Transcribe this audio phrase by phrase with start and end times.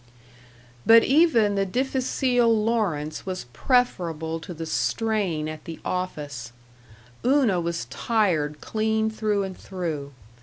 [0.83, 6.53] But even the difficile Lawrence was preferable to the strain at the office.
[7.23, 10.11] Una was tired clean through and through.